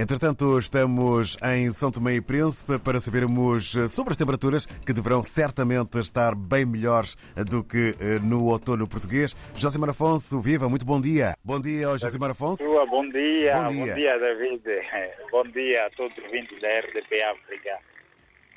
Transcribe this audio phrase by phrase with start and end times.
[0.00, 5.98] Entretanto, estamos em São Tomé e Príncipe para sabermos sobre as temperaturas que deverão certamente
[5.98, 7.16] estar bem melhores
[7.50, 9.34] do que eh, no outono português.
[9.56, 11.34] Josimar Afonso, viva, muito bom dia.
[11.44, 12.62] Bom dia, Josimar Afonso.
[12.86, 13.94] Bom dia, Bom bom dia.
[13.94, 14.62] dia, David.
[15.32, 17.78] Bom dia a todos os vindos da RDP África.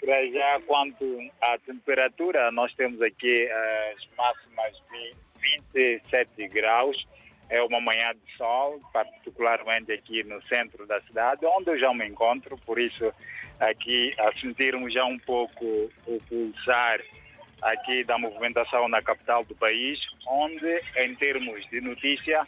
[0.00, 6.96] Para já, quanto à temperatura, nós temos aqui as máximas de 27 graus.
[7.50, 12.06] É uma manhã de sol, particularmente aqui no centro da cidade, onde eu já me
[12.06, 12.58] encontro.
[12.58, 13.12] Por isso,
[13.58, 15.64] aqui a sentirmos já um pouco
[16.06, 17.00] o pulsar
[17.62, 22.46] aqui da movimentação na capital do país, onde, em termos de notícia,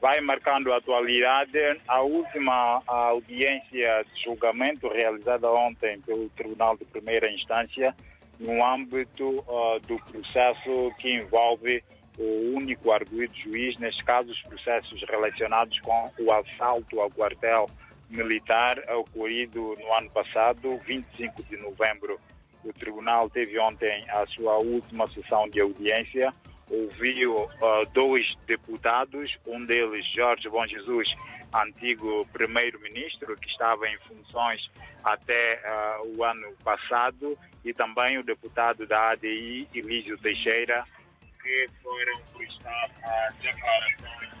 [0.00, 7.30] vai marcando a atualidade a última audiência de julgamento realizada ontem pelo Tribunal de Primeira
[7.30, 7.94] Instância
[8.38, 11.84] no âmbito ah, do processo que envolve
[12.20, 17.66] o único arguido juiz, neste caso os processos relacionados com o assalto ao quartel
[18.10, 22.20] militar ocorrido no ano passado, 25 de novembro.
[22.62, 26.34] O tribunal teve ontem a sua última sessão de audiência,
[26.68, 31.14] ouviu ah, dois deputados, um deles, Jorge Bom Jesus,
[31.54, 34.70] antigo primeiro-ministro, que estava em funções
[35.02, 40.84] até ah, o ano passado, e também o deputado da ADI, Elísio Teixeira,
[41.42, 44.40] que foram prestar ah, declarações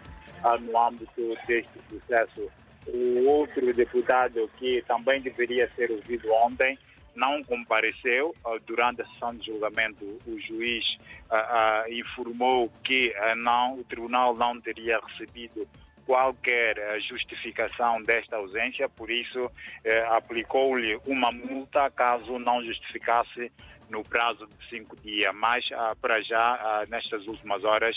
[0.62, 2.50] no âmbito deste processo.
[2.86, 6.78] O outro deputado que também deveria ser ouvido ontem
[7.14, 8.34] não compareceu.
[8.44, 10.84] Ah, Durante a sessão de julgamento, o juiz
[11.30, 15.68] ah, ah, informou que não, o tribunal não teria recebido
[16.06, 19.48] qualquer justificação desta ausência, por isso
[19.84, 23.52] eh, aplicou-lhe uma multa caso não justificasse
[23.90, 25.34] no prazo de cinco dias.
[25.34, 27.96] Mas, ah, para já, ah, nestas últimas horas,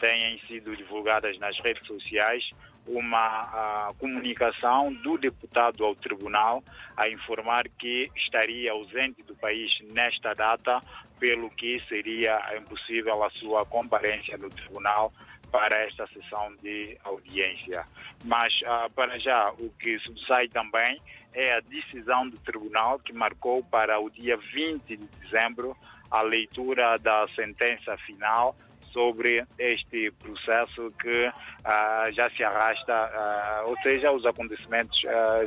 [0.00, 2.44] têm sido divulgadas nas redes sociais
[2.86, 6.62] uma ah, comunicação do deputado ao tribunal
[6.96, 10.82] a informar que estaria ausente do país nesta data,
[11.18, 15.12] pelo que seria impossível a sua comparência no tribunal
[15.50, 17.86] para esta sessão de audiência.
[18.24, 21.00] Mas, ah, para já, o que subsai também
[21.34, 25.76] é a decisão do tribunal que marcou para o dia 20 de dezembro
[26.10, 28.56] a leitura da sentença final
[28.92, 31.30] sobre este processo que
[31.64, 34.98] ah, já se arrasta, ah, ou seja, os acontecimentos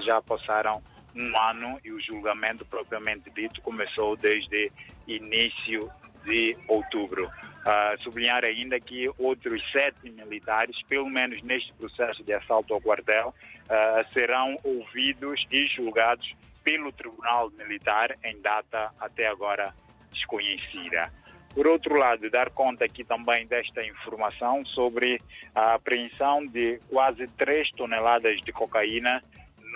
[0.05, 0.83] já passaram
[1.15, 4.71] um ano e o julgamento propriamente dito começou desde
[5.07, 5.89] início
[6.27, 7.29] de outubro.
[7.65, 13.33] Ah, sublinhar ainda que outros sete militares, pelo menos neste processo de assalto ao quartel,
[13.69, 16.33] ah, serão ouvidos e julgados
[16.63, 19.73] pelo Tribunal Militar em data até agora
[20.11, 21.11] desconhecida.
[21.53, 25.19] Por outro lado, dar conta aqui também desta informação sobre
[25.55, 29.23] a apreensão de quase 3 toneladas de cocaína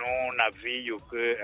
[0.02, 1.38] num navio que,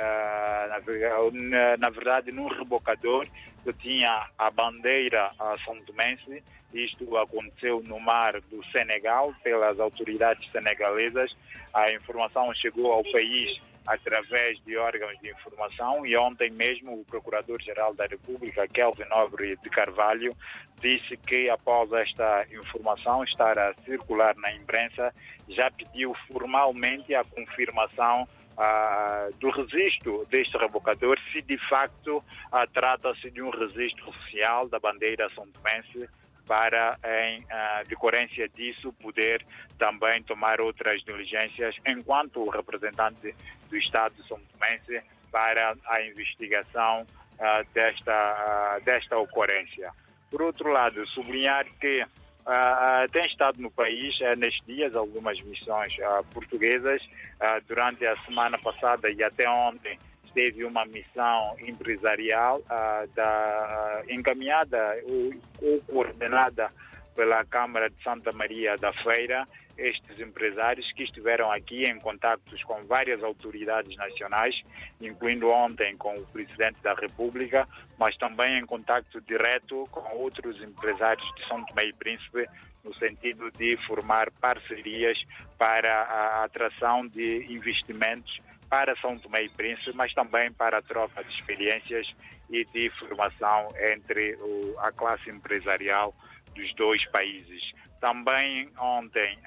[0.71, 3.27] navega- na, na verdade, num rebocador
[3.65, 6.43] que tinha a bandeira ah, são tomense.
[6.73, 11.35] Isto aconteceu no mar do Senegal, pelas autoridades senegalesas.
[11.73, 17.95] A informação chegou ao país através de órgãos de informação e ontem mesmo o Procurador-Geral
[17.95, 20.37] da República, Kelvin Nobre de Carvalho,
[20.81, 25.13] disse que após esta informação estar a circular na imprensa,
[25.49, 32.23] já pediu formalmente a confirmação ah, do registro deste rebocador, se de facto
[32.53, 36.09] ah, trata-se de um registro oficial da bandeira são tomense
[36.49, 37.45] para, em
[37.87, 39.45] decorrência disso, poder
[39.79, 43.35] também tomar outras diligências enquanto representante
[43.69, 47.07] do Estado São Tomense para a investigação
[47.41, 49.93] ah, desta, ah, desta ocorrência.
[50.31, 52.05] Por outro lado, sublinhar que
[52.45, 55.95] ah, tem estado no país ah, nestes dias algumas missões
[56.33, 57.03] portuguesas.
[57.69, 59.97] Durante a semana passada e até ontem
[60.35, 65.31] teve uma missão empresarial ah, da, encaminhada ou,
[65.63, 66.71] ou coordenada
[67.15, 69.47] pela Câmara de Santa Maria da Feira.
[69.79, 74.61] Estes empresários que estiveram aqui em contactos com várias autoridades nacionais,
[75.01, 77.67] incluindo ontem com o Presidente da República,
[77.97, 82.49] mas também em contacto direto com outros empresários de São Tomé e Príncipe,
[82.83, 85.17] no sentido de formar parcerias
[85.57, 91.23] para a atração de investimentos para São Tomé e Príncipe, mas também para a troca
[91.23, 92.07] de experiências
[92.51, 94.37] e de formação entre
[94.79, 96.13] a classe empresarial
[96.55, 97.78] dos dois países.
[98.01, 99.39] Também ontem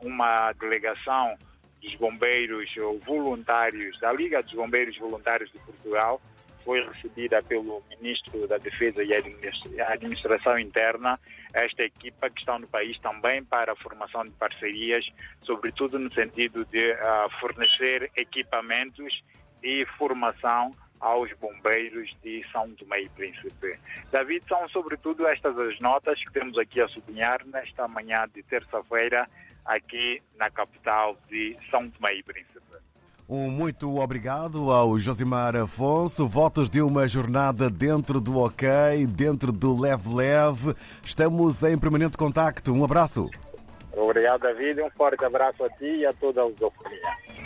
[0.00, 1.36] uma delegação
[1.82, 2.70] dos bombeiros
[3.04, 6.20] voluntários da Liga dos Bombeiros Voluntários de Portugal
[6.64, 9.12] foi recebida pelo Ministro da Defesa e
[9.82, 11.20] Administração Interna,
[11.52, 15.04] esta equipa que está no país também para a formação de parcerias,
[15.42, 19.22] sobretudo no sentido de uh, fornecer equipamentos
[19.62, 23.78] e formação aos bombeiros de São Tomé e Príncipe.
[24.10, 29.28] David, são sobretudo estas as notas que temos aqui a sublinhar nesta manhã de terça-feira
[29.64, 32.54] aqui na capital de São Tomé e Príncipe.
[33.26, 36.28] Um muito obrigado ao Josimar Afonso.
[36.28, 38.68] Votos de uma jornada dentro do OK,
[39.08, 40.74] dentro do leve-leve.
[41.02, 42.70] Estamos em permanente contacto.
[42.74, 43.30] Um abraço.
[43.96, 44.82] Obrigado, David.
[44.82, 47.43] Um forte abraço a ti e a toda a lusofonia.